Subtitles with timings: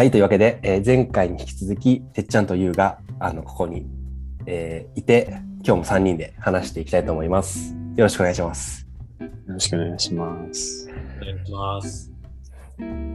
[0.00, 3.84] はい、というわけで、えー前回に引き続き、てっちゃんとゆうが、あの、ここに、
[4.46, 7.74] えーいて、今日も3人で話していきたいと思います。
[7.96, 8.88] よろしくお願いします。
[9.20, 10.90] よろしくお願いします。
[11.20, 12.12] お願いします。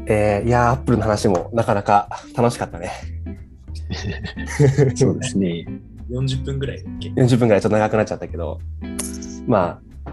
[0.06, 2.92] えーいやー、アップルの話もなかなか楽しかったね。
[4.94, 5.66] そうですね。
[6.12, 8.60] 40分ぐらいだっけ40分ぐらいちょっと長くなっちゃったけど、
[9.48, 10.12] まあ、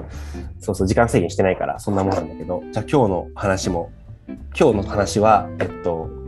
[0.59, 3.91] そうそう、時間制限してないから、そんなもんなんだけど、じゃあ今日の話も、
[4.59, 6.22] 今日の話は、えっと、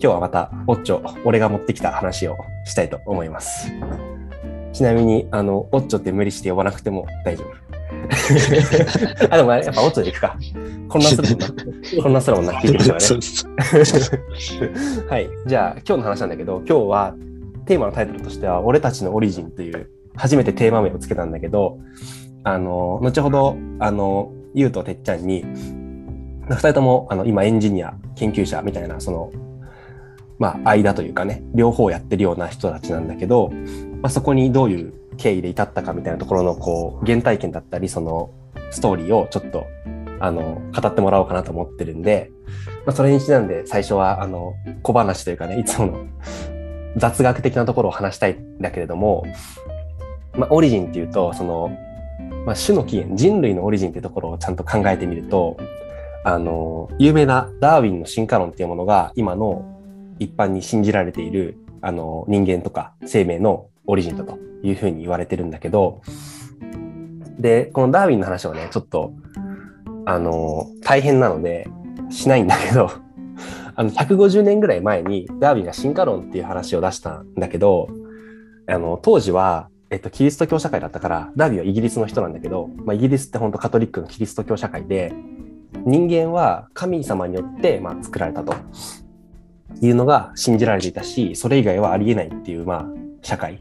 [0.00, 3.72] 今日はまた、オッチョ、俺が持ってきた話をしたいと思います。
[4.72, 7.68] ちなみに、あの、オッチョって無理して呼ばなくても大丈夫。
[9.30, 10.36] あ、でもやっぱオッチョで行くか。
[10.88, 11.46] 混乱するもんな。
[12.02, 13.06] 混乱するもんな、聞いてる人はね。
[15.10, 15.28] はい。
[15.46, 17.14] じゃあ、今日の話なんだけど、今日は
[17.66, 21.78] テーマのタイトルとしては、俺たちのオリジンという、初めてテーマ名をつけたんだけど、
[22.44, 25.44] あの、後ほど、あの、ゆうとてっちゃんに、
[26.48, 29.30] 二人とも、あの、今エンジニア、研究者みたいな、その、
[30.38, 33.50] まあ、間というかね、両方やってるような人たちなんだけど、
[34.02, 38.30] まあ、そこにどういう経緯で至ったかみたいなところの、こう、原体験だったり、その、
[38.70, 39.66] ストーリーをちょっと、
[40.20, 42.30] あの、語ってもらおうかなと思ってるんで、
[42.86, 46.06] まあ、それにちなんで最初は、あの、小話というかね、いつもの
[46.96, 49.24] 雑学的なところを話したいんだけれども、
[50.34, 51.70] まあ、オリジンっていうと、その、
[52.46, 55.56] まあ、種の起源、人類のオリジンっていうところをちゃんと考えてみると、
[56.24, 59.77] あの、有名なダーウィンの進化論っていうものが今の
[60.18, 66.02] 一般に信じられている、あの、人間とか生命のオリジンだというふうに言われてるんだけど、
[67.38, 69.12] で、このダーウィンの話はね、ちょっと、
[70.04, 71.68] あの、大変なので、
[72.10, 72.90] しないんだけど、
[73.74, 77.88] あの、150年ぐらい前にダーウィンが進化論っていう話を出したんだけど、
[78.66, 85.12] あの、当時は、えっと、キリスト教社会だったから、ダーウィンはイギリスの人なんだけど、まあ、イギリスって本当カトリックのキリスト教社会で、
[85.84, 88.54] 人間は神様によって、まあ、作られたと。
[89.80, 92.86] いうのが信じられていたし、それ以外はありえないっていう、まあ、
[93.22, 93.58] 社会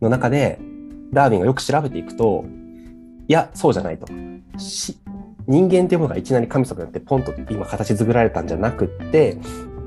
[0.00, 0.58] の中で、
[1.12, 2.44] ダーウィンがよく調べていくと、
[3.28, 4.06] いや、そうじゃないと。
[4.58, 4.98] し
[5.46, 9.36] 人間っていうものがいきなり神様によってポンと今形作られたんじゃなくって、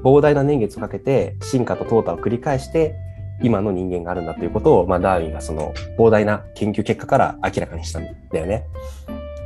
[0.04, 2.96] 膨大な年月をかけて進化と淘汰を繰り返して、
[3.42, 8.66] 今の人間があるんだということを、まあ、ダーウィンがその膨大な研究結果から明らかにしたんだよね。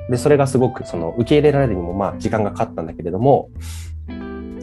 [0.09, 3.49] で、それがすごくその受け入れられるにもまあ時間がかかったんだけれども、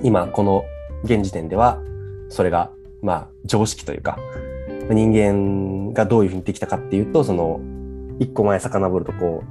[0.02, 0.64] 今この
[1.04, 1.80] 現時点では
[2.28, 2.70] それが
[3.02, 4.18] まあ常識というか、
[4.90, 7.60] 人間がどういうふうにできたかっていうと、その
[8.18, 9.44] 一個前遡るとこ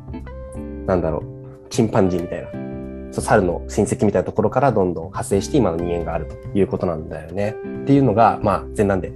[0.54, 2.50] う、なんだろう、チンパンジーみたいな、
[3.12, 7.56] そう猿の親戚みたいなところからどんどん派生して今の人間があるということなんだよね。
[7.84, 9.12] っていうのが、まあ前段で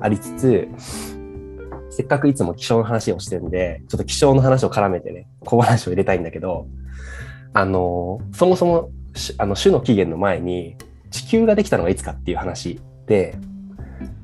[0.00, 0.68] ありつつ、
[1.90, 6.66] せっかくいつも気象の話をしてるんで、ちょっと気象の話を絡めてね、小話を入れたいんだけど、
[7.52, 8.90] あの、そもそも、
[9.38, 10.76] あの、種の起源の前に、
[11.10, 13.36] 地球ができたのがいつかっていう話で、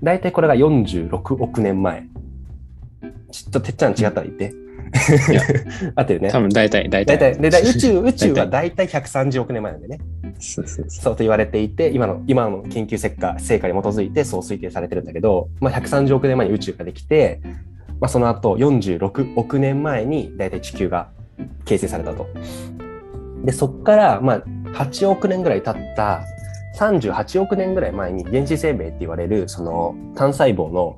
[0.03, 2.07] 大体これが46億年前。
[3.31, 4.55] ちょっとてっちゃん違ったら言って。
[5.97, 6.31] 合 ってるね。
[6.31, 7.35] 多分大体、大大体。
[7.35, 9.99] 体、でだい宇宙、 宇宙は大大体130億年前なんでね。
[10.39, 17.41] そうそうそそうと言われていて、今の、今の研究成果、成果に基づいてそう推定されてるんだけど、まあ、130億年前に宇宙ができて、
[18.01, 21.09] まあ、その後46億年前に大体地球が
[21.65, 22.27] 形成されたと。
[23.45, 24.43] で、そっから、まあ、
[24.75, 26.23] 8億年ぐらい経った
[26.75, 30.97] 38億年ぐらい前に原始生命って言われる、その単細胞の、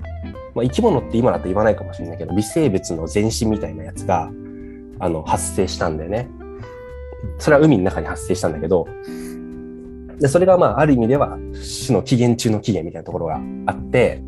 [0.55, 4.31] まあ、生き物って今だと言わないかもしれないけど、微生物の前身みたいなやつが、
[4.99, 6.29] あの、発生したんだよね。
[7.39, 8.87] それは海の中に発生したんだけど、
[10.19, 11.37] で、それがまあ、ある意味では、
[11.87, 14.23] 種の起源中の起源みたいなところがあって、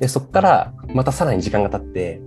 [0.00, 2.20] で、そこからまたさらに時間が経って、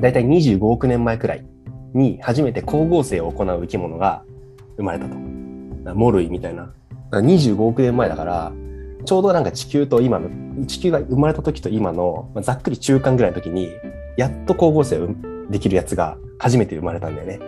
[0.00, 1.44] だいたい25億年前くらい
[1.92, 4.24] に初めて光合成を行う生き物が
[4.76, 5.16] 生まれたと。
[5.94, 6.72] モルイみたいな。
[7.10, 8.52] だから25億年前だから、
[9.04, 10.30] ちょうどなんか地球と今の、
[10.66, 13.70] 地球が生まれた時と今の、まあ、ざっくり中間ぐらいの時に、
[14.16, 15.08] やっと光合成を
[15.50, 17.40] できるやつが初めて生まれたんだよね。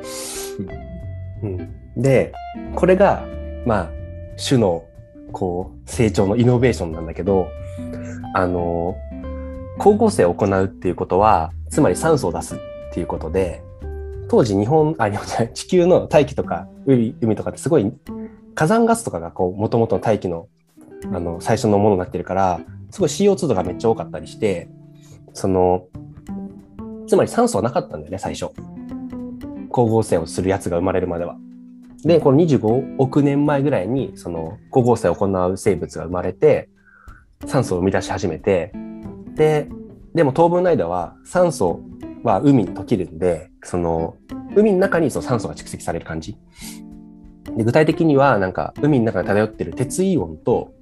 [1.42, 2.32] うん、で、
[2.74, 3.24] これが、
[3.66, 3.90] まあ、
[4.36, 4.84] 種の、
[5.30, 7.48] こう、成長のイノベーションなんだけど、
[8.34, 8.96] あの、
[9.78, 12.58] 光合成を行うっていうことは、つまり酸素を出すっ
[12.92, 13.62] ていうことで、
[14.28, 17.92] 当時日本、あ、日本じゃない、地球の大気とか海海とかってすごい
[18.54, 20.48] 火山ガスとかがこう、元々の大気の、
[21.12, 22.60] あの、最初のものになってるから、
[22.90, 24.68] すごい CO2 とかめっちゃ多かったりして、
[25.32, 25.86] その、
[27.06, 28.52] つまり酸素はなかったんだよね、最初。
[29.68, 31.36] 光合成をするやつが生まれるまでは。
[32.04, 36.68] で、この25億年前ぐらいに、その光合成を行う生物が生まれて、
[37.46, 38.72] 酸素を生み出し始めて、
[39.34, 39.68] で、
[40.14, 41.80] でも当分の間は酸素
[42.22, 44.16] は海に溶けるんで、その
[44.54, 46.36] 海の中にその酸素が蓄積される感じ。
[47.56, 50.72] で具体的には、なんか海の中に漂ってる鉄イオンと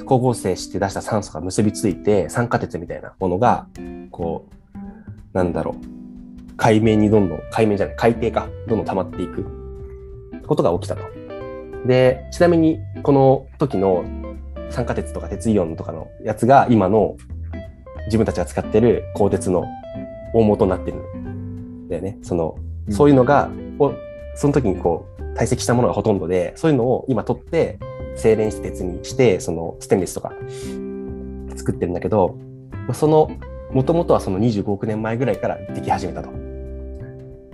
[0.00, 3.66] 光合成して出した酸素が結びついて酸化鉄みたいなものが
[4.10, 4.78] こう
[5.32, 9.44] なんだろう海面にどんどん海面じゃない海底かどんどん溜まっていく
[10.46, 11.02] ことが起きたと。
[11.86, 14.04] でちなみにこの時の
[14.70, 17.16] 酸化鉄とか鉄イオンとかのやつが今の
[18.06, 19.64] 自分たちが使ってる鋼鉄の
[20.32, 22.18] 大元になってるんだよね。
[22.22, 22.56] その
[22.90, 23.94] そういうのが、を
[24.34, 27.78] その時にこう堆積したものがほとんどでそういうのを今取って
[28.16, 30.32] 精錬して鉄にしてそのステンレスとか
[31.56, 32.38] 作ってるんだけど
[32.92, 33.30] その
[33.72, 36.30] もともとはその25億年前ぐらいからでき始めたと。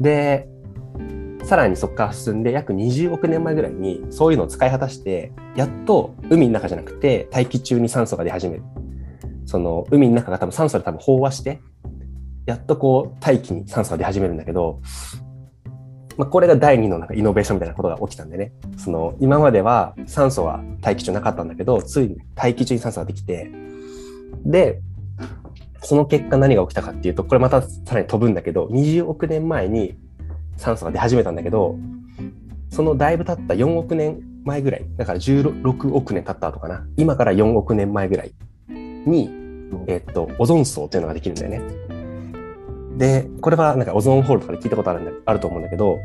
[0.00, 0.48] で
[1.44, 8.62] さらにそこから進んで約20億年前ぐらいにそういうのを使い果たしてやっと海の中じゃなくて大気中に酸素が出始める。
[9.46, 11.60] その海の中が多分酸素で多分飽和して
[12.46, 14.80] やっとこう大気に酸素が出始めるんだけど、
[16.20, 18.52] まあ、これが第二のなんかイノベーションみたいなことが起きたんでね。
[18.76, 23.50] その今までは酸素は大気中なかったんだけどついに大気中に酸素ができて
[24.44, 24.82] で
[25.82, 29.96] その結果何が起きたかっていうとこれまたさらに飛ぶんだけど20億年前に
[30.58, 31.78] 酸素が出始めたんだけど
[32.68, 36.84] そのだいぶ経った4億年前ぐらいだから16億年経った後かな。
[36.98, 38.32] 今から4億年前ぐらい
[38.68, 39.30] に、
[39.86, 41.89] えっと、オゾン層っていうのができるんだよね。
[43.00, 45.98] でこれはなんかオゾンホールとかで聞いたことあるんだあると思うんだけど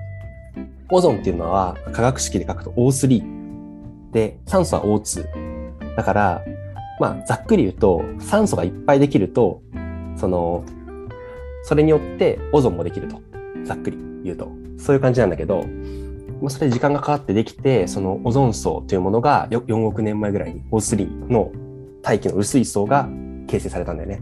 [0.90, 6.42] オゾンっていうのは化学式で書くと O3 で酸素は O2 だから
[7.02, 9.62] まあざっくり言うと酸素がいっぱいできると
[10.16, 10.64] その
[11.64, 13.22] それによってオゾンもできると。
[13.66, 14.48] ざっくり言うと。
[14.78, 15.66] そういう感じなんだけど
[16.42, 21.52] まあ、それ時間がかかってできてそのオゾン層というものが4億年前ぐらいに O3 の
[22.04, 23.10] 大気の薄い層が
[23.48, 24.22] 形成されたんだよね。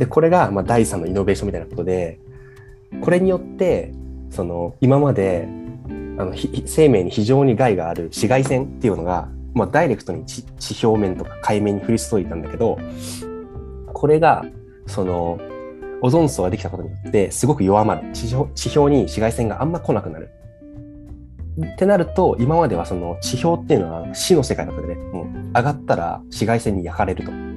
[0.00, 2.18] でこれがまあ第3のイノベーションみたいなことで
[3.02, 3.92] これによって
[4.30, 5.46] その今まで
[6.18, 12.78] あの生命に非常に害がある紫外線っていうのが、まあ、ダイレクトに地地表面とか海面に降り注いだんだけど
[13.92, 14.42] これが
[14.86, 15.38] その
[16.00, 18.10] オゾン層ができたことによってすごく弱まる。
[18.14, 20.30] 地表地表に紫外線があんま来なくなる。
[21.62, 27.49] ってなると今まではその地表っていうのは死の世界だったでねもう上がったら紫外線に焼かれると。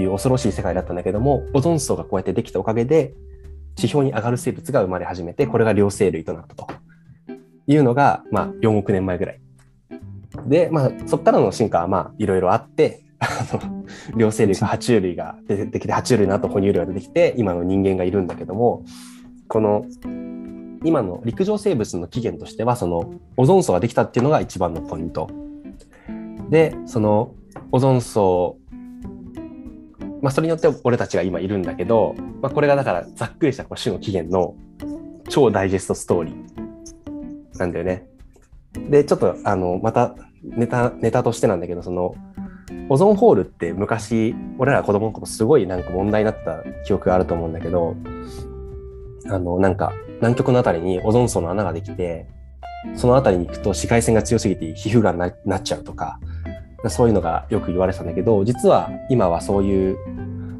[0.00, 3.14] いう恐ろしい世界だったんだけどもオゾン層がこうやってできたおかげで
[3.74, 6.66] 地表に上がる生物が生まれ始めてこれが両生類となったと。
[7.68, 9.40] いうのが、まあ、4億年前ぐらい。
[10.46, 13.84] で、まあ、そこからの進化はまあいろいろあってあの
[14.16, 18.84] 両生類が爬虫類が出てきて爬虫類の後哺乳類が出てきて今の人間がいるんだけども
[19.48, 19.84] この
[20.84, 25.28] 今の陸上生物の起源としてはそのオゾン層ができたっていうのが一番のポイント。
[26.50, 27.34] でその
[27.72, 28.56] オゾン層
[30.22, 34.54] まあそれによって俺たちが今いるんだけど、まあ、これがだからざっくりしたこう種の起源の
[35.28, 38.06] 超ダイジェストストーリーなんだよね。
[38.90, 42.14] でちょっとあのまたネタネタとしてなんだけどその
[42.88, 47.96] オゾンホールって昔俺ら子供の頃すごいなんか問題になった記憶があると思うんだけど
[49.26, 52.26] あのなんか南極のあたりにオゾン層の穴ができて
[52.94, 56.20] そのあたりに行くと紫外線が強すぎて皮膚がななっちゃうとか
[56.86, 59.98] そういうのがよく言われてたんだけど実は今はそういう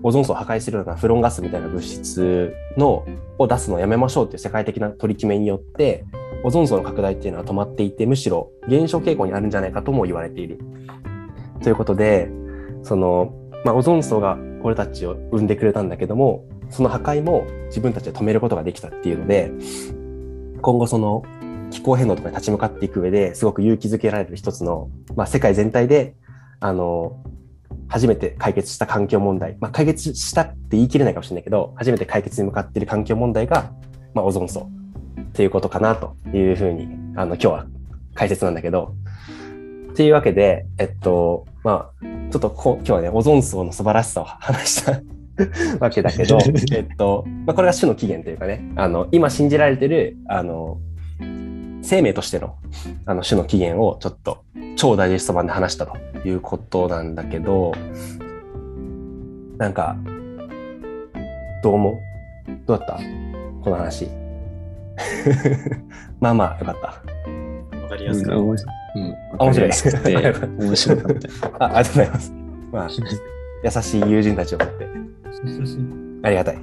[0.02, 3.06] オゾン層を破壊するようなフロンガスみたいな物質の
[3.38, 6.04] を出すのをやめましょうっていう世界的な取り決めによって
[6.44, 10.58] オゾン層の拡大っていうのは止まっていてむしろ減少傾向にあるんじゃないかとも言われている。
[11.62, 12.30] ということで
[12.82, 13.32] その、
[13.64, 19.50] まあ、オゾン層が俺たちを生んでくれたんだけどもその破壊も自分たちで止めることができたっていうので
[20.62, 21.22] 今後その
[21.70, 26.14] 気候変動とかに立ち向かっていく上ですごく勇気づけられる一つの、まあ、世界全体で
[26.60, 27.22] あの
[27.88, 33.72] 初めて解決した環境問題、まあ、解決したって言い切れないかもしれないけど初めて解決に向かっている環境問題が、
[34.14, 34.70] まあ、オゾン層
[35.20, 37.66] っていうことかなというふうにあの今日は
[38.14, 38.94] 解説なんだけど。
[39.98, 45.00] っていうわけでえっとまあちょっとこ今日はねオゾン層の素晴らしさを話した
[45.80, 46.38] わけだけど、
[46.72, 50.78] えっとまあ、これが種の起源というかねあの今信じられてるあの
[51.88, 52.56] 生命としての
[53.06, 54.44] あの種の起源をちょっと
[54.76, 55.96] 超ダイジェスト版で話したと
[56.28, 57.72] いうことなんだけど
[59.56, 59.96] なんか
[61.62, 61.96] どう思う？
[62.66, 62.96] どうだった？
[63.64, 64.06] この話。
[66.20, 67.78] まあまあよかった。
[67.78, 68.30] わかりやすく。
[68.32, 68.56] うん、面
[69.38, 69.72] 面白い。
[69.72, 70.14] 白くて
[70.60, 71.16] 面白かっ
[71.58, 71.64] た。
[71.64, 72.32] あありがとうございます、
[72.70, 72.88] まあ、
[73.64, 74.86] 優しい友人たちを持って。
[76.22, 76.58] ありがたい。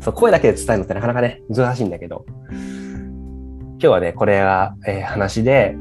[0.00, 2.26] そう声だけで伝えるのってなかなかね難しいんだけど
[3.78, 5.76] 今日はね、これが、えー話で、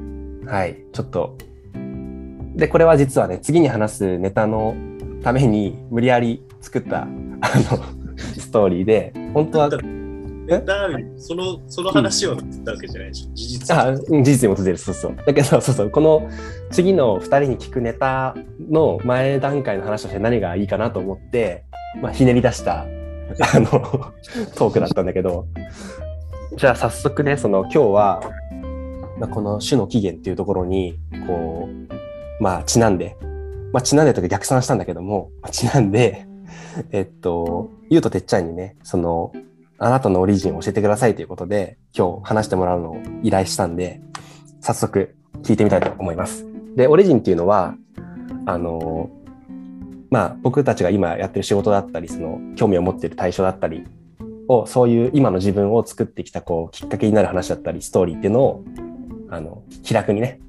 [0.46, 1.38] はい、ちょっと、
[2.54, 4.76] で、これは実はね、次に話すネタの
[5.24, 7.84] ために無理やり作った、あの、
[8.38, 9.70] ストーリーで、本当は、
[11.16, 13.34] その、その話を言ったわけじゃないでしょ。
[13.34, 13.78] 事実。
[13.78, 15.16] あ、うん事実に基づいてる、そうそう。
[15.16, 16.30] だけど、そうそう、この
[16.72, 18.36] 次の2人に聞くネタ
[18.70, 21.64] の前段階の話として何がいいかなと思って、
[22.02, 22.88] まあ、ひねり出した、あ
[23.60, 23.70] の、
[24.58, 25.48] トークだったんだけど、
[26.58, 28.22] じゃあ早速ね、その今日は、
[29.20, 30.98] まあ、この種の起源っていうところに、
[31.28, 31.68] こ
[32.40, 33.18] う、まあ、ちなんで、
[33.74, 36.26] まあ、ちなんでとか逆算したんだけども、まあちなんで、
[36.92, 39.34] えっと、ゆうとてっちゃんにね、その、
[39.80, 44.00] あなたのオリジンを教えてくださいということで、今日話してもらうのを依頼したんで、
[44.62, 46.46] 早速聞いてみたいと思います。
[46.78, 47.76] で、オリジンっていうのは、
[48.46, 49.10] あの、
[50.10, 53.84] まあ、僕たちが今やってる仕事だったり、その、興味を持ってる対象だったり
[54.48, 58.64] を、そういう今の自分を作ってきた、こう、きっかけになる話だったり、ストーリーっていうのを、
[59.30, 60.40] あの、気楽にね、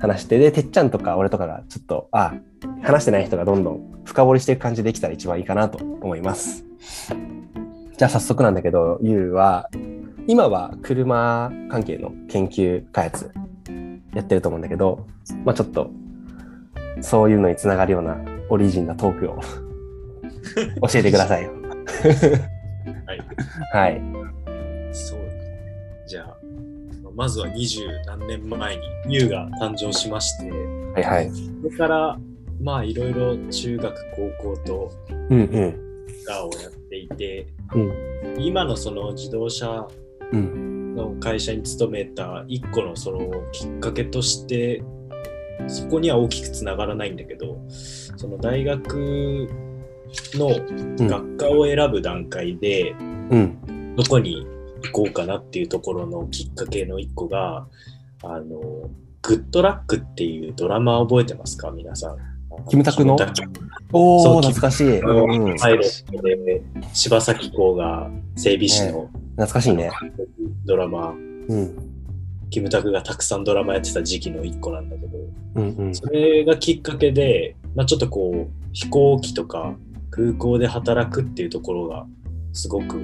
[0.00, 2.34] 話して、で、てっちゃんとか俺とかがちょっと、あ、
[2.82, 6.64] 話してない人がどんどん深掘りしていく感じできたら一番いいかなと思います。
[7.96, 9.68] じゃあ早速なんだけど、ゆうは、
[10.26, 13.32] 今は車関係の研究開発
[14.14, 15.06] やってると思うんだけど、
[15.44, 15.90] まあちょっと、
[17.00, 18.18] そういうのにつながるような
[18.50, 19.40] オリジンなトークを
[20.88, 21.52] 教えてくださいよ。
[23.06, 23.20] はい。
[23.72, 24.94] はい。
[24.94, 25.20] そう。
[26.06, 26.36] じゃあ、
[27.14, 28.82] まずは二十何年前に
[29.14, 31.30] ユウが誕生しまして、はいはい。
[31.30, 32.18] それから、
[32.60, 33.94] まあいろいろ中学、
[34.40, 34.92] 高校と
[35.30, 35.44] うんうん。
[35.44, 37.92] をやっていて、うん
[38.38, 39.86] 今のその自動車
[40.32, 40.94] うん。
[40.98, 44.82] の会社に勤めた一個のそのきっかけとして
[45.68, 49.48] そこには大きくつながらないんだけどその大学
[50.34, 50.48] の
[51.08, 52.92] 学科を選ぶ段階で
[53.30, 53.94] うん。
[53.96, 54.46] どこに
[54.84, 57.66] 行こうかなっていうところのきっかけの一個が
[58.22, 58.90] あの
[59.22, 61.72] グッドラックっていうドラマ覚えてますか？
[61.72, 62.16] 皆さん。
[62.68, 63.16] キムタクの？
[63.92, 65.00] おー、そう懐かしい。
[65.00, 66.62] パイロットで
[66.92, 69.90] 柴咲コウが整備士の懐かしいね。
[70.64, 71.76] ドラマ、うん。
[72.50, 75.18] キムタクがたくさんドラマやってた時期の一個なんだけど、
[75.56, 75.94] うんうん。
[75.94, 79.76] それがきっかけで、まあ、ちょっとこう飛行機とか
[80.18, 82.04] 空港で働くっていうところが
[82.52, 82.94] すごく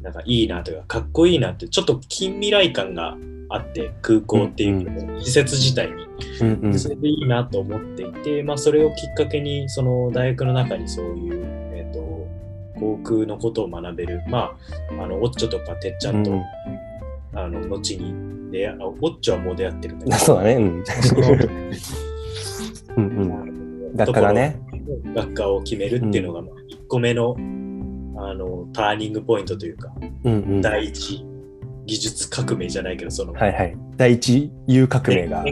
[0.00, 3.14] なんかいいなというかかっこいいなってちょっと近未来感が
[3.50, 5.92] あって空港っていう施設自体に、
[6.40, 11.42] うんうんでそれでいいなと思っていて、まあ、それをきっかけにその大学の中にそういう、
[11.74, 12.00] えー、と
[12.80, 14.56] 航空のことを学べるま
[14.98, 16.44] ああのオッチョとかてっちゃんと、うん
[17.36, 18.14] あの後に
[18.52, 20.54] 出会あオッチョはもう出会ってるんだけど そうだね。
[20.54, 20.84] うん。
[22.96, 23.08] うんう
[23.50, 23.63] ん。
[23.94, 24.60] 学科がね。
[25.14, 27.36] 学科を決めるっていうのが、まあ1個目の
[28.16, 29.92] あのターニングポイントというか、
[30.24, 30.52] うんうん。
[30.54, 31.24] はい第一
[31.86, 33.76] 技術革命じゃないけど、その、はい。
[33.96, 35.42] 第一優革命が。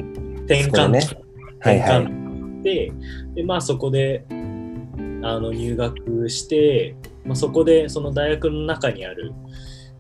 [0.46, 1.16] 転換そこでね期、
[1.60, 2.02] はいはい。
[2.02, 2.92] 転換で、
[3.34, 9.32] で、まあそこであの入学して、まあ、そこでその大学の中にある、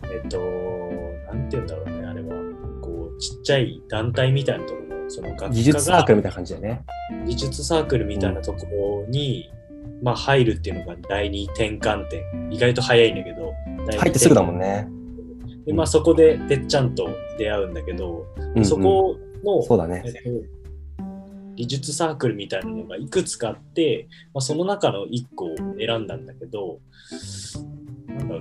[0.02, 0.38] えっと、
[1.32, 2.34] なんて言うんだろうね、あれは、
[2.80, 6.84] こう、ちっちゃい団体みたいなところの、その学科が技術サークルみたいな感じだよね。
[7.26, 8.66] 技術サークルみたいなとこ
[9.06, 9.50] ろに、
[10.02, 12.22] まあ、入るっていうのが第二転換点。
[12.50, 13.52] 意外と早いんだけど。
[13.98, 14.88] 入ってすぐだもんね。
[15.66, 20.08] で、まあ、そこでてっちゃんと出会うんだけど、うんうんそこの、そうだねえ。
[20.08, 20.62] っと
[21.54, 26.80] 技術サークルみたいなのがいくつかあって、まあ、その中の1個を選んだんだけど、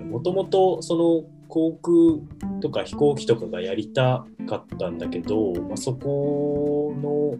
[0.09, 7.37] もともとその航空とか飛行機とかがやりたかったんだけど、まあ、そこの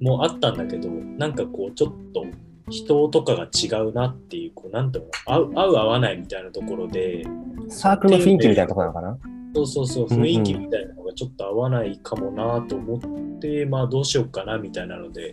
[0.00, 2.26] もあったんだけど、なんかこうちょっと
[2.68, 7.24] 人とかが違うなっていう、こうなんていうの合う合う合わないみたいなところで、
[7.68, 9.18] サークルの雰囲気みたいなところなのかな？
[9.54, 15.30] そうそうそう、うんうん雰囲気みたいなのがちょっと合わないかもなと思って、まあどうしようかなみたいなので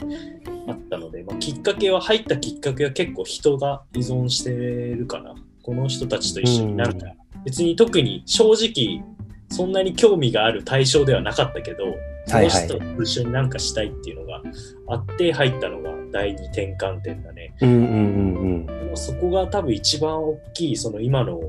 [0.68, 5.36] あったので、まあ、きっかけは、入ったきっかけは結構人が依存してるかな。
[5.64, 7.08] この人たちと一緒になんか、
[7.46, 9.04] 別に特に正直、
[9.50, 11.86] そんなに興味がある対象ではなかったけど、
[12.28, 14.42] その人と一緒になんかしたいっていうのが
[14.88, 17.54] あって入ったのが第二転換点だね。
[17.62, 21.42] うんうんうんでもそこが多分一番大きいその今の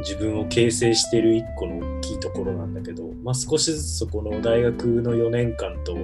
[0.00, 5.96] 自分を形成している一個の大きいところなんだけど、まあ、少しずつそこの大学の4年間と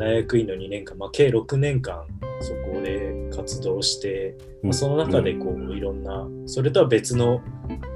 [0.00, 2.06] 大学院の2年間、まあ、計6年間
[2.40, 4.68] そこで活動して、うん。
[4.68, 7.42] まあ、その中でこういろんなそれとは別の、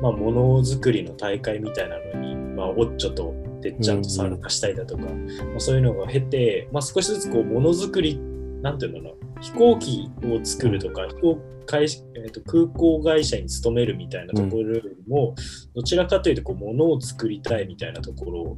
[0.03, 5.11] まあ、ものづくりの大会みたいなのに、まあ、オッチョとてっちゃんと参加したりだとか、ま
[5.57, 8.19] あ、そういうのが経て、まあ、少しずつこうものづくり
[8.61, 15.35] なんていうのかな飛行機を作るとか、飛行会社えー、と空港会社に勤めるみたいなところよりも、
[15.75, 18.57] どちらかというとこう物を作りたいみたいなところ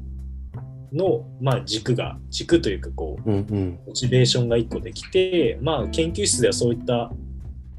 [0.92, 3.78] の、まあ、軸が軸というかこううんうん。
[3.86, 7.10] モチベーションが1個できて、まあ、研究室ではそういった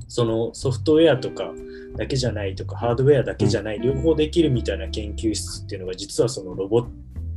[0.07, 1.51] そのソフトウェアとか
[1.95, 6.87] だけじゃないとかハードウェアだけじゃない、両方できるみたいな研究室っていうのが実はそのロボッ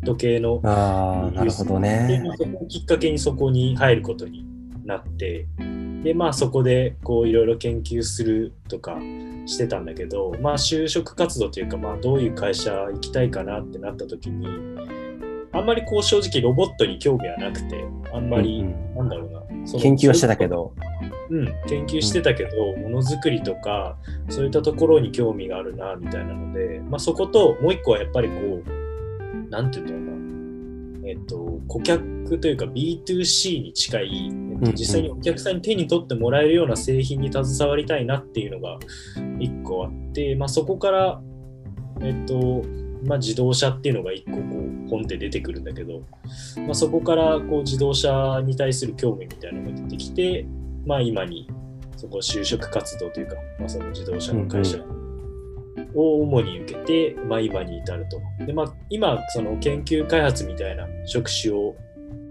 [0.04, 2.22] ト系のああ、なるほどでね。
[2.24, 4.44] まあそこをきっかけにそこに入ることに
[4.84, 5.46] なって
[6.02, 8.98] でまあそこでこういろいろ研究するとか
[9.46, 14.46] してたんだけどまあ就職活動というかまあどういう会社行きたいかなってなった時に
[15.52, 18.64] あんまりこう正直ロボットに興味はなくてあんまり、
[18.96, 19.40] なんだろうな。
[19.80, 20.72] 研究はしてたけど。
[21.30, 23.96] うん、研究してたけど、ものづくりとか
[24.28, 30.10] そういったところに興味があるなみたいなので、まあ、そこともう一個はやっぱりこうなんていうんだろうな。
[31.08, 38.78] えっと顧客というか B2C に近い、えっうんと、実際にお客さんに手に取ってもらえるような製品に携わりたいなっていうのが
[39.38, 41.20] 一個あって、まあ、そこから
[42.02, 42.62] えっと
[43.02, 46.02] まあ、自動車っていうのが一個こうポンって出てくるんだけど、
[46.66, 50.46] まあ、そこからこう自動車に対する興味みたいなのが出てきて、
[50.86, 51.48] まあ、今に
[51.96, 54.78] そこ就職活動というか、まあ、その自動車の会社
[55.94, 58.20] を主に受けて、まあ、今に至ると。
[58.44, 61.76] でまあ、今その研究開発みたいな職種を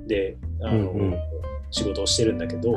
[0.07, 1.19] であの、うんうん
[1.71, 2.75] 仕事をしてるんだけど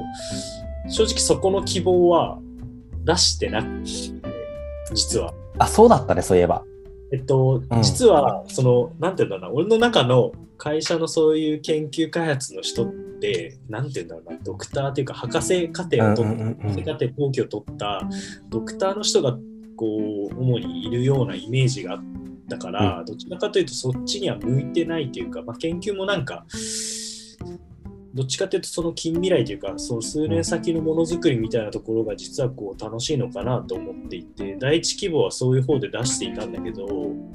[0.88, 2.38] 正直そこの希望は
[3.04, 3.84] 出してなくて
[4.94, 5.32] 実は。
[5.58, 6.64] あ、そうだったね、そういえば。
[7.12, 7.82] えっと、うん。
[7.82, 16.68] 実は、その、なんていうんだろうな、俺の中の会社のそういう研究開発の人って、なんていうんだろうな、ドクターっていうか、博士課程を取っうんうんうんうん。
[16.70, 18.08] 博士課程後期を取った
[18.48, 19.38] ドクターの人が、
[19.76, 22.00] こう、主にいるようなイメージがあっ
[22.48, 26.46] たから、どちらかというと、そっちには向いてないというか、まあ、研究もなんか、
[28.14, 36.86] どっちかというとその近未来というかそう数年先のものづくりみたいなところが実はこう楽しいのかなと思っていて第一希望はそういう方で出していたんだけど、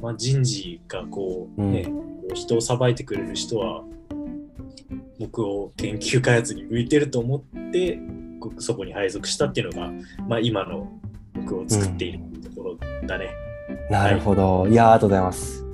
[0.01, 1.91] まあ、人事がこうね、こ
[2.31, 3.83] う人をさばいてくれる人は
[5.19, 7.99] 僕を研究開発に向いてると思って
[8.39, 9.91] こそこに配属したっていうのが、
[10.27, 10.91] まあ、今の
[11.33, 13.29] 僕を作っているところだね。
[13.89, 14.67] なるほど。
[14.67, 15.65] いやー、ありがとうございます。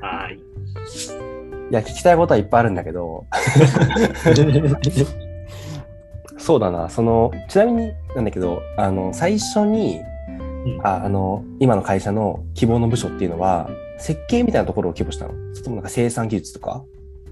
[0.00, 1.29] はい。
[1.70, 3.26] いや、聞きたいことはいっぱいあるんだけど、
[6.36, 10.00] そうだな、その、ちなみになんだけど、あの、最初に、
[10.66, 15.32] うんああの、今の会社の希望の部署っていうのは、設計みたいなところを希望したの？
[15.54, 16.82] それともなんか生産技術とか？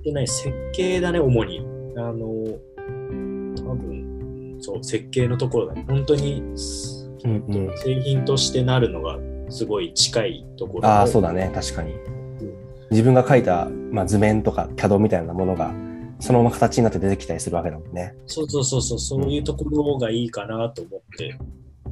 [0.05, 1.67] でない設計だね、主に。
[1.97, 2.27] あの、
[3.57, 5.85] 多分、そう、設計のところだね。
[5.89, 6.43] 本当に、
[7.25, 7.79] うんうん。
[7.79, 11.95] 製品としてなるのがすごい近いところのああ、そうだね、確かに。
[12.91, 15.73] 自分が書いた、まあ、図面とか CAD みたいなものが、
[16.21, 18.15] そのまま形になって出てきたりするわけだもんね。
[18.27, 21.39] そうそうそうそう、そういうところがいいかなと思って、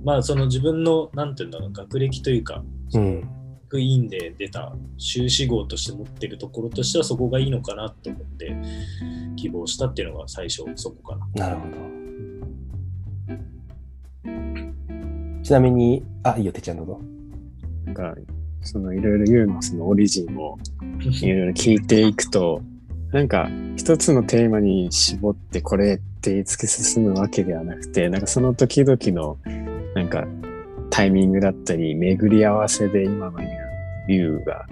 [0.05, 3.29] まあその自分の、なんていうんだろう、学歴というか、うん。
[3.69, 8.57] 学院で出た修士号として持ってるところとしてはそこがいいのかなと思って
[9.35, 11.49] 希望したっていうのが最初そこかな。
[11.49, 11.97] なるほど。
[15.43, 17.01] ちなみに、あ、いいよ、てっちゃんどうぞ。
[17.85, 18.15] なんか、
[18.63, 20.59] そのいろいろユーマスのオリジンを
[21.23, 22.63] いろいろ聞いていくと、
[23.13, 29.39] なんか一つのテーマに絞ってこれって突き進むわけではなくて、なんかその時々の
[29.95, 30.27] なんか
[30.91, 33.39] タイミングだったり、巡り合わせで今の
[34.09, 34.67] ビューが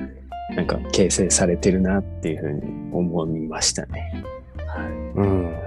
[0.56, 4.24] なんか形成されてるなっていうふうに思いましたね。
[4.66, 4.88] はい。
[5.16, 5.54] うん。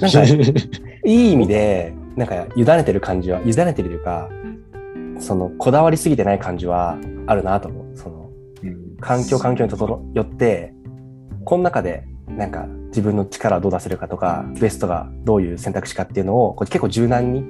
[0.00, 0.24] なんか、
[1.04, 4.30] いい意味で、なんか、委ねてる感じは、委ねてるというか、
[5.18, 7.96] その、こだわりすぎてない感じはあるなと思う。
[7.96, 8.30] その、
[8.62, 9.72] うん環境環境に
[10.14, 10.72] よって、
[11.44, 17.44] この中で、なんか、自分の力をどう出せるかとか、ベストがどういう選択肢かっていうのを、こう結構柔軟に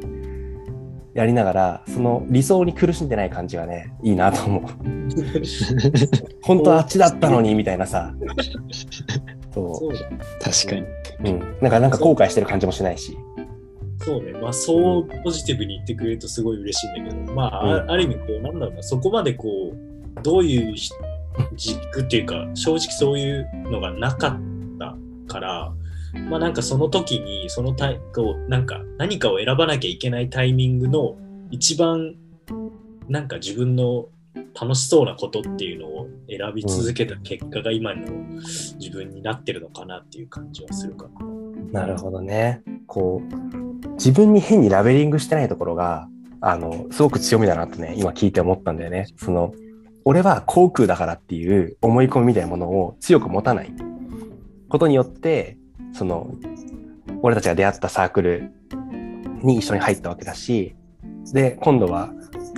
[1.15, 4.63] やりながら、その理想に苦しんでない感じがね、いいなと思う。
[6.43, 8.15] 本当はあっちだったのに、みたいなさ。
[9.53, 9.99] そそうだ。
[10.41, 11.33] 確かに。
[11.33, 11.37] う。
[11.37, 11.57] うん。
[11.61, 13.19] なんか、なんか後悔してる感じもしないし。
[14.05, 14.33] そうね。
[14.33, 20.91] まあそうポジティブに言ってくれるとすごい嬉しいんだけど、まあ、あうんある意味こう、なんだろうな、そこまでこう、どういうひ
[21.57, 24.41] 軸っていうか、正直そういうのがなかっ
[24.79, 24.97] た
[25.33, 25.73] から、
[26.29, 31.17] まあなんかその時に、そのタイこうなんか何かを選ばなきゃいけないタイミングの
[31.51, 32.17] 一番
[33.09, 34.09] なんか自分の
[34.61, 38.03] 楽しそうなことっていうのを選び続けた結果が今の
[38.79, 41.09] 自分になってるのかなっていう感じはするか
[41.73, 41.81] な。
[41.81, 42.63] なるほどね。
[42.87, 43.62] こう、
[44.05, 46.09] 自分に変にラベリングしてないところが、
[46.41, 49.07] あの、すごく強みだなとね、今聞いて思ったんだよね。
[49.17, 49.55] その、
[50.05, 53.73] 俺は航空だからっていう思い込みみたいなものを強く持たない
[54.69, 55.57] ことによって、
[55.93, 56.35] その、
[57.23, 58.51] 俺たちが出会ったサークル
[59.45, 60.75] に一緒に入ったわけだし、
[61.33, 62.11] で、今度は、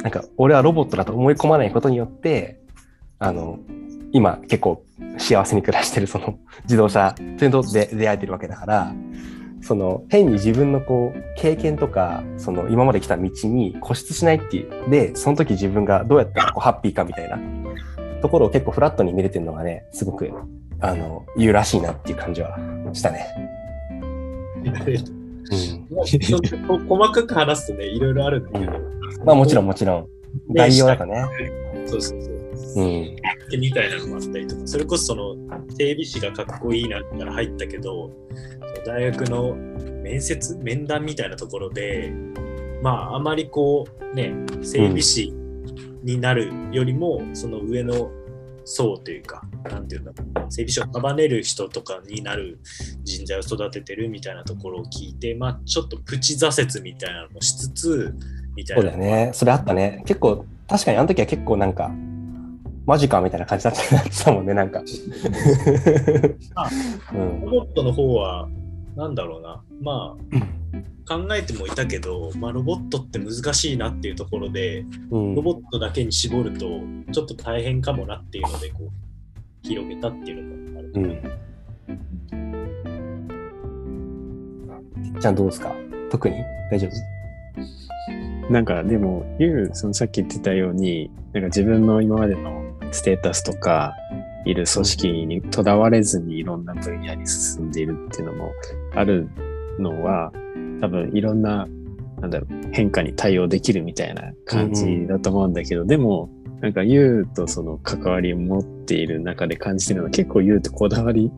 [0.02, 2.59] なんか、俺はロボットだと思い込まないことによって、
[3.18, 3.59] あの、
[4.12, 4.83] 今結構
[5.18, 8.94] 幸せに暮らしてるその自動車、それと出会えてるわけだから、
[9.64, 17.38] その変に自分のこう経験とかその今まで来た道に固執しないっていうでその時自分がどうやったらこうハッピーかみたいな
[18.20, 20.31] ところを結構フラットに見れてるのがねすごく
[20.81, 22.59] あの言うらしいなっていう感じは
[22.92, 23.27] したね。
[24.62, 24.72] うん、
[26.88, 28.72] 細かく話すとね、いろいろあるんだけど。
[29.24, 30.07] まあもちろんもちろん
[30.53, 31.50] 概要だからね。
[31.87, 32.43] そうそうそう。
[32.77, 33.17] うん
[33.59, 35.37] みたいなのもあったりとか、 それこそその
[35.77, 38.11] 整備士がかっこいいなったら入ったけど、
[38.87, 39.55] 大学の
[40.03, 42.12] 面接、面談みたいなところで、
[42.83, 45.33] まああまりこうね、整備士
[46.03, 48.11] になるよりも、その上の
[48.64, 52.59] 層というか、なんていうんだろう、整備士を束ねる人とかになる
[53.03, 58.14] 人材を育ててるみたいなところを聞いて、まあちょっとプチ挫折みたいなのもしつつ、
[58.55, 58.83] みたいな。
[58.83, 59.31] そうだよね。
[59.35, 60.03] それあったね。
[60.07, 61.90] 結構、確かにあの時は結構なんか、
[62.87, 63.75] マジかみたいな感じだっ
[64.25, 64.83] たもんね、なんか。
[66.55, 66.68] あ
[67.14, 68.49] うんロボットの方は、
[68.97, 70.16] なんだろうな、ま
[71.07, 76.81] あ、考えてもいたけど、まあ、ロボットって難しいなっていうところで、うんロボットだけに絞ると、
[77.12, 78.88] ちょっと大変かもなっていうので、こう、
[79.62, 80.92] 広げたっていうのがある。
[80.94, 81.20] うん。
[85.20, 85.75] じゃあどうですか？
[86.11, 86.37] 特に？
[86.70, 86.90] 大丈夫？
[88.53, 93.94] なんかでも、ゆう、そのさっき言ってたように、なんか自分の今までのステータスとか、
[94.44, 98.53] いる組織にとらわれずにいろんな分野に進んでいるっていうのも
[98.94, 99.29] ある
[99.79, 100.33] のは、
[100.81, 101.66] 多分いろんな、
[102.20, 106.29] なんだろう、変化に対応できるみたいな感じだと思うんだけど、でも、
[106.61, 111.31] なんかゆうとその関わりを持っている中で感じてるのは結構ゆうってこだわり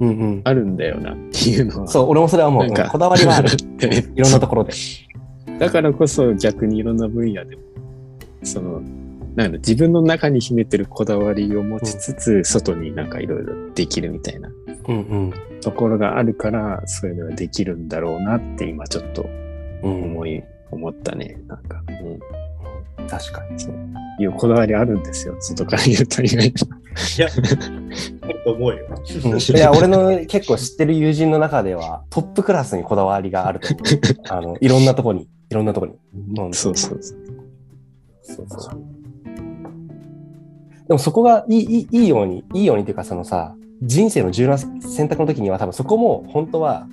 [0.00, 0.40] うんうん。
[0.44, 1.88] あるんだよなっていうのは。
[1.88, 3.48] そう、俺もそれはもう、なんかうんこだわりはある。
[3.48, 4.72] っ ていろんなところで。
[5.58, 7.62] だからこそ逆にいろんな分野でも、
[8.42, 8.82] その、
[9.34, 14.48] なんだ自分の中に秘めてるこだわりを持ちつつ、外になんかいろいろできるみたいな
[14.88, 15.34] うんうん。
[15.60, 19.26] ところがあるから、そういうのができるんだろうなって今ちょっと
[19.82, 21.38] うん、思い、思ったね。
[21.46, 23.08] なんか、うん。
[23.08, 23.58] 確かに。
[23.58, 23.74] そう
[24.22, 25.36] いうこだわりあるんですよ。
[25.40, 26.66] 外から言うと意外と。
[26.66, 27.28] いや、
[28.22, 28.86] あると思うよ。
[28.88, 33.88] うん いや、俺の結構知ってる友人の中では、トップクラスにこだわりがあると思う。
[34.28, 35.92] あの、いろんなとこに、いろんなとこに。
[36.38, 37.18] うんそうそうそう。
[38.22, 38.93] そうそう。
[40.86, 46.86] でもそこがいいいいように、いいようにっていうか、そのさ、人生の柔軟選択の時には多分そこも本当は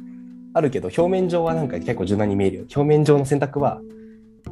[0.53, 2.63] あるけど、表面上はなんか結構柔軟に見えるよ。
[2.63, 3.81] 表面上の選択は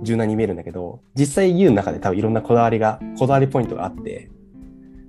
[0.02, 4.30] 柔軟に見えるんだけど、実際言う中で多分いろんなこだわりが、こだわりポイントがあって、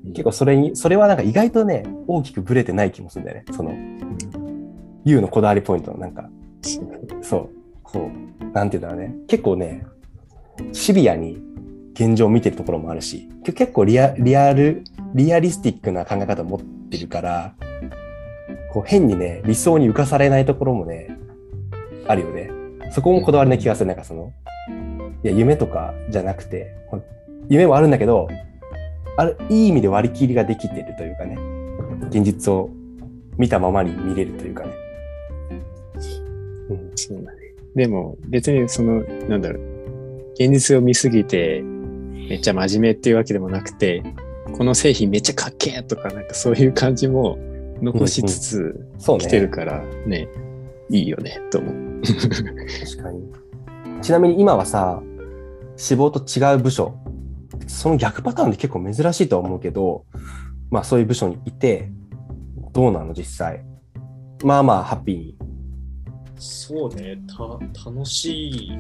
[0.07, 3.45] 結構それに、それはなんか意外とね、大きくブレてない気もするんだよね。
[3.53, 3.75] その、
[5.05, 6.29] 言うのこだわりポイントのなんか、
[7.23, 7.51] そう、
[7.83, 9.15] こう、なんていうんだろうね。
[9.29, 9.85] 結構ね、
[10.73, 11.39] シビアに
[11.95, 17.55] 現状を見てるところもあるし、結構リアリアル、リアリスティックな考え方を持ってるから、
[18.73, 21.17] こう変にね、理想に浮かされないところもね、
[22.07, 22.51] あるよね。
[22.93, 23.87] そこもこだわりな気がする。
[23.87, 24.33] なんかその、
[25.23, 26.75] いや、夢とかじゃなくて、
[27.49, 28.29] 夢もあるんだけど、
[29.17, 31.37] ある、いい意味で割り切りができてるというかね、
[32.09, 32.71] 現実を
[33.37, 34.73] 見たままに見れるというかね。
[36.71, 37.39] うんそうだね。
[37.75, 41.63] でも別にその、なんだろう、現実を見すぎて、
[42.31, 44.05] めっちゃ真面目っていうわけでもなくて、
[44.57, 47.37] この製品めっちゃかっけえとか、なんかそういう感じも
[47.83, 49.25] 残しつつそうね。
[49.27, 50.29] 来てるからね、
[50.91, 52.03] いいよね、と思う。
[52.03, 53.21] 確かに。
[54.01, 55.03] ちなみに今はさ、
[55.77, 56.95] 志望と違う部署、
[57.67, 60.05] その逆パターンって結構珍しいとは思うけど、
[60.71, 61.91] まあそういう部署にいて、
[62.73, 63.65] どうなの実際？
[64.45, 65.37] まあまあハッピーに。
[66.37, 68.79] そうね、た楽しい、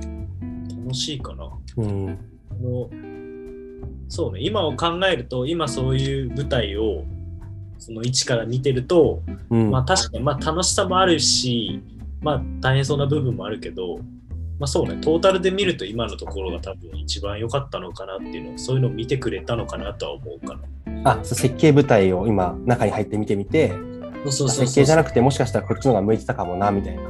[0.84, 1.50] 楽しいかな。
[1.78, 2.18] うん。
[2.52, 2.88] あの
[4.10, 7.04] そうね、今を考えると、今そういう舞台を
[7.78, 9.70] その位置から見てると、うん。
[9.70, 11.80] まあ確かにまあ楽しさもあるし、
[12.20, 13.98] まあ大変そうな部分もあるけど、
[14.58, 21.12] まあそうね、トータルで見ると今のところが多分一番良かったのかなっていうのそういうのを見てくれたのかなとは思うかな。
[21.12, 23.72] あ、設計部隊を今中に入って見てみて、
[24.28, 27.02] 設計じゃなくてもしかしたらこっちの方が向いてたかもな、みたいな。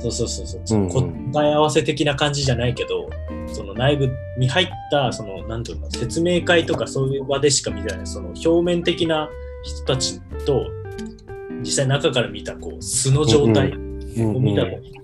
[0.00, 0.78] そうそうそうそう。
[0.78, 1.32] うんうん。
[1.32, 3.08] 答え合わせ的な感じじゃないけど、
[3.52, 9.28] その内部に入った、その、なんていうの、説明会とかそういう場でしか見てない、その表面的な
[9.62, 10.66] 人たちと、
[11.62, 14.94] 実際中から見た、こう、素の状態うんを見たときに、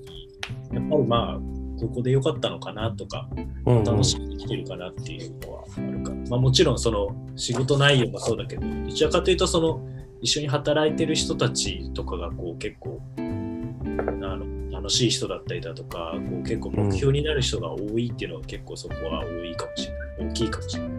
[0.72, 3.28] やっぱりまあ、ここで良かったのかなとか、
[3.66, 3.85] うんうん。
[3.85, 6.11] 楽しんできてるかなっていうのはあるか。
[6.11, 9.80] ら、まあもちろんその仕事内容もそうだけど、どちらかというとその
[10.22, 13.00] 一緒に働いてる人たちとかがこう結構
[14.87, 20.31] 楽しい人だったりだとか、こう結構目標になる人が多いっていうのは結構そこは多いかもしれない。
[20.31, 20.90] 大きいかもしれない。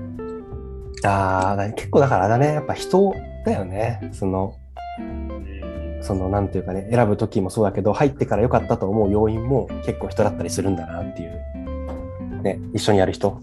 [1.06, 4.10] ああ、だ結構だからあれだね、やっぱ人だよね。
[4.12, 4.56] その、
[5.00, 12.42] うんその、なんていうかね、選ぶ時もそうだけど、入ってから良かったと思う要因も結構人だったりするんだなっていう。
[12.44, 13.40] ね、一緒にやる人。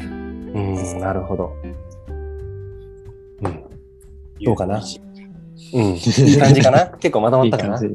[0.00, 1.52] うん、なるほど。
[3.42, 3.64] うん。
[4.44, 4.82] どうかな？
[5.74, 5.94] うん。
[5.94, 6.86] いい感じかな？
[6.98, 7.78] 結構まとまったかな？
[7.78, 7.88] 感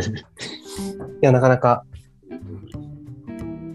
[0.00, 0.10] じ。
[0.10, 0.14] うん。
[1.20, 1.84] いや、なかなか、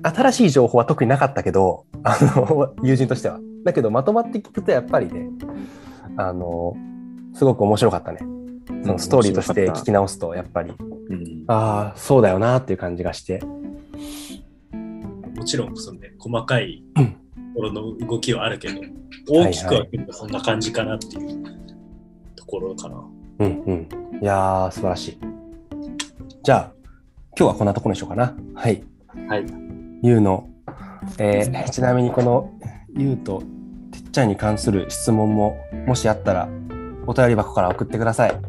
[0.03, 3.39] 新しい情報は特になかったけど、あの、 友人としては。
[3.63, 5.29] だけど、まとまって聞くと、やっぱりね、
[6.17, 6.75] あの、
[7.33, 8.19] すごく面白かったね。
[8.83, 10.71] そのストーリーとして聞き直すと、やっぱり、
[11.09, 13.41] うんああ、そうだよなっていう感じがして。
[15.35, 17.15] もちろんその、ね、細かいうんと
[17.55, 18.87] ころの動きはあるけど、い
[19.27, 21.43] 大きく分けるとそんな感じかなっていう
[22.35, 23.03] ところかな。
[23.39, 23.87] うんうん。
[24.21, 25.17] いやー、素晴らしい。
[26.43, 26.82] じゃあ、
[27.35, 28.35] 今日はこんなところにしようかな。
[28.53, 28.83] はい。
[29.27, 29.45] はい。
[30.03, 30.47] ゆうの、
[31.17, 32.51] えーちなみにこの
[32.95, 33.41] ゆうと
[33.91, 36.47] てっちゃんに関する質問ももしあったら
[37.07, 38.39] お便り箱から送ってください。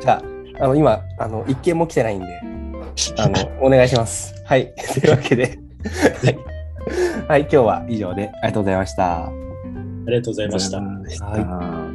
[0.00, 0.22] じゃ
[0.58, 2.26] あ、あの今、あの一件も来てないんで、
[3.18, 3.34] あの
[3.64, 4.34] お願いします。
[4.44, 4.74] はい。
[5.00, 5.58] というわけで、
[6.24, 6.38] はい。
[7.28, 9.26] はい、今日は以上でありがとうございました。
[9.26, 9.30] あ
[10.08, 10.78] りがとうございました。
[10.78, 11.24] ありがとうございました
[11.66, 11.85] はい